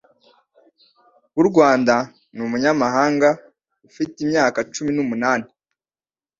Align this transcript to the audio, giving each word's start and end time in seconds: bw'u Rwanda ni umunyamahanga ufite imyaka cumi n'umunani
bw'u 1.31 1.43
Rwanda 1.49 1.95
ni 2.33 2.41
umunyamahanga 2.47 3.29
ufite 3.89 4.15
imyaka 4.25 4.59
cumi 4.73 4.91
n'umunani 4.93 5.47